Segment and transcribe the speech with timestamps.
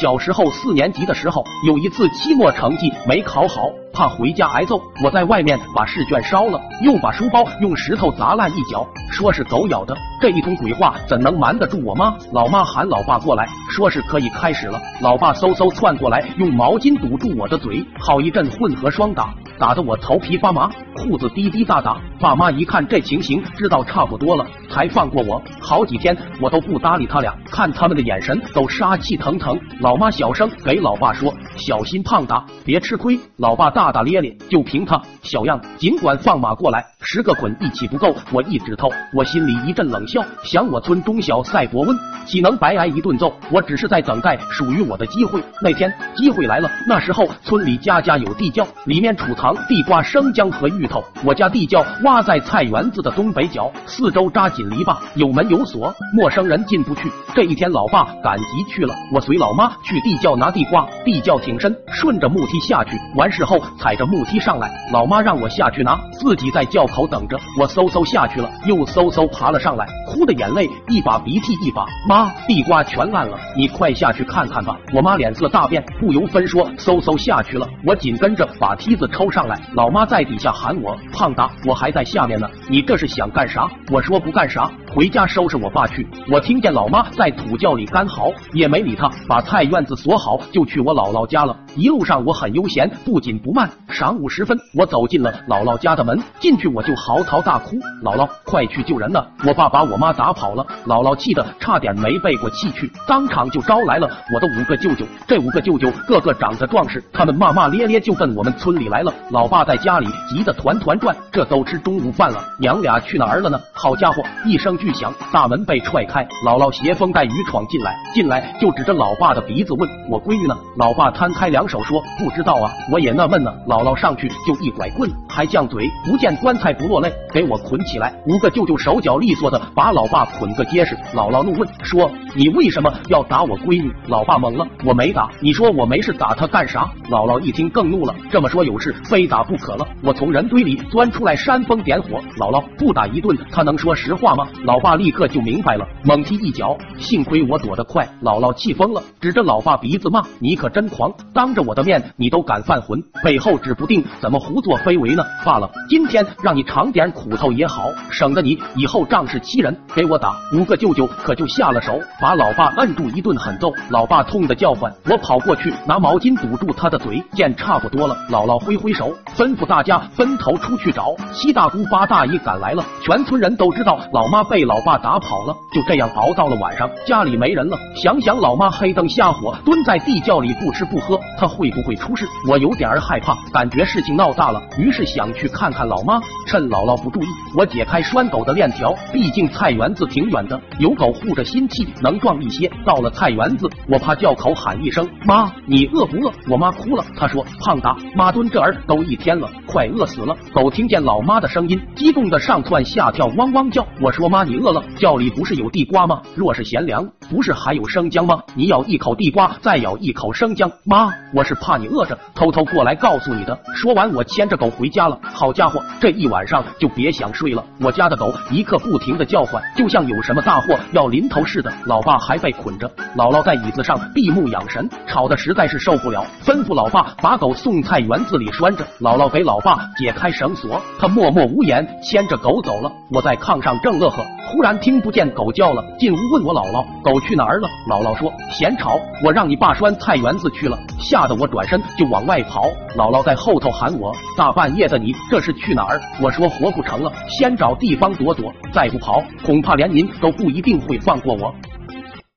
[0.00, 9.94] 小时候四年级的时候，有一次期末成绩没考好，怕回家挨揍，我在外面把试卷烧了，又把书包用石头砸烂一角，说是狗咬的。
[10.18, 12.16] 这一通鬼话怎能瞒得住我妈？
[12.32, 14.80] 老妈喊老爸过来，说是可以开始了。
[15.02, 21.96] 老爸嗖嗖窜过来，用毛巾堵住我的嘴，好一阵混合双打，打得我头皮发麻，裤子滴滴答答。
[22.20, 25.42] 爸妈一看这情形，知道差不多了，才放过我。
[25.60, 29.58] 好几天我都不搭理他俩，看他们的眼神都杀气腾腾。
[29.80, 41.96] 老妈小声给老爸说：“小心胖达，别吃亏。”老爸大大咧咧，就凭他小样，尽管放马过来，十个捆一起不够，我一指头，我心里一阵冷笑，想我村中小赛博温，
[42.26, 43.32] 岂能白挨一顿揍？
[43.50, 45.42] 我只是在等待属于我的机会。
[45.62, 51.02] 那天机会来了，那时候村里家家有地窖，里面储藏地瓜、生姜和芋头。
[51.24, 57.10] 我家地窖挖在菜园子的东北角，四周扎紧篱笆，有门有锁，陌生人进不去。
[57.34, 60.86] 这一天，老爸赶集去了，我随老妈去地窖拿地瓜。
[61.04, 64.70] 地窖挺深，顺着木梯下去，完事后踩着木梯上来。
[64.92, 67.38] 老妈让我下去拿，自己在窖口等着。
[67.58, 71.86] 我嗖嗖下去了，又嗖嗖爬了上来，哭的眼泪一把鼻涕一把。
[72.08, 74.76] 妈，地瓜全烂了，你快下去看看吧。
[74.92, 77.68] 我妈脸色大变，不由分说，嗖嗖下去了。
[77.86, 86.06] 我紧跟着把梯子抽上来，老妈在底下喊喊我：“胖达，我还在下面呢，你这是想干啥？”我说不干啥，回家收拾我爸去。
[86.32, 91.56] 我听见老妈在土窖里干嚎，也没理他，把菜院子锁好，就去我姥姥家了。
[91.76, 93.70] 一路上我很悠闲，不紧不慢。
[93.88, 99.24] 晌午时分，我走进了姥姥家的门，进去我就嚎啕大哭：“姥姥，快去救人呐！
[99.46, 105.06] 我爸把我妈打跑了。”姥姥气得差点没背过气去，当场就招来了我的五个舅舅。
[105.28, 109.14] 这五个舅舅个个长得壮实，他们骂骂咧咧就奔我们村里来了。
[109.30, 113.60] 老爸在家里急得团团转，这都吃中午饭了，娘俩去哪儿了呢？
[113.72, 114.20] 好家伙！
[114.44, 120.56] 一声巨响，大门被踹开，姥姥携风带雨闯进来，进来就指着老爸的鼻子问我闺女呢。
[120.78, 123.52] 老爸摊开两手说不知道啊，我也纳闷呢。
[123.68, 128.14] 姥姥上去就一拐棍，还犟嘴，不见棺材不落泪，给我捆起来。
[128.26, 130.96] 五个舅舅手脚利索的把老爸捆个结实。
[131.14, 133.94] 姥姥怒问说你为什么要打我闺女？
[134.06, 136.90] 老爸懵了，我没打，你说我没事打他干啥？
[137.10, 139.86] 姥姥一听更怒了，这么说有事非打不可了。
[140.02, 144.46] 我从人堆里钻出来煽风点火，姥姥不打一顿，他能说实话吗？
[144.70, 148.08] 老爸立刻就明白了，猛踢一脚，幸亏我躲得快。
[148.22, 151.12] 姥姥气疯了，指着老爸鼻子骂：“你可真狂！
[151.34, 155.24] 当着我的面你都敢犯浑，背后指不定怎么胡作非为呢！
[155.44, 157.82] 罢了，今天让你尝点苦头也好，
[158.12, 163.72] 省得你以后仗势欺人，给我打！”五个舅舅可就下了手，把老爸摁住一顿狠揍。
[163.88, 167.20] 老爸痛得叫唤，我跑过去拿毛巾堵住他的嘴。
[167.32, 171.16] 见差不多了，姥姥挥挥手，吩咐大家分头出去找。
[171.32, 175.56] 七大姑八大姨赶来了，全村人都知道老妈被被老爸打跑了。
[175.72, 177.78] 就这样熬到了晚上，家里没人了。
[178.02, 182.28] 想想老妈黑灯瞎火蹲在地窖里不吃不喝，她会不会出事？
[182.46, 186.20] 我有点害怕，感觉事情闹大了，于是想去看看老妈。
[186.46, 187.26] 趁姥姥不注意，
[187.56, 192.70] 我解开拴狗的链条，毕竟菜园子挺远的，有狗护着心气能壮一些。
[192.84, 196.30] 到了菜园子，我怕叫口喊一声妈，你饿不饿？
[196.50, 200.36] 我妈哭了，她说胖达，妈蹲这儿都一天了，快饿死了。
[200.52, 203.86] 狗听见老妈的声音，激动的上蹿下跳，汪汪叫。
[204.02, 204.82] 我说妈，你饿了？
[204.98, 206.20] 窖里不是有地瓜吗？
[206.34, 208.42] 若是嫌凉，不是还有生姜吗？
[208.56, 210.68] 你咬一口地瓜，再咬一口生姜。
[210.84, 213.56] 妈，我是怕你饿着，偷偷过来告诉你的。
[213.76, 215.16] 说完，我牵着狗回家了。
[215.22, 217.64] 好家伙，这一晚上就别想睡了。
[217.80, 221.72] 我家的狗一刻不停的叫唤，就像有什么大祸要临头似的。
[221.84, 228.84] 老爸还被捆着，姥姥在椅子上闭目养神，吵得实在是受不了，吩咐老爸把狗送菜园子里拴着。
[228.98, 232.90] 姥姥给老爸解开绳索，他默默无言，牵着狗走了。
[233.12, 237.68] 我在炕上正乐呵，忽然听不见狗叫了，进屋问我姥姥狗去哪儿了。
[237.88, 240.76] 姥姥说嫌吵，我让你爸拴菜园子去了。
[240.98, 246.00] 吓得我转身就往外跑，姥姥在后头喊我，大半夜的你这是去哪儿？
[246.20, 251.54] 我说活不成了，先找地方躲躲，再不跑，恐怕连您都不一定会放过我。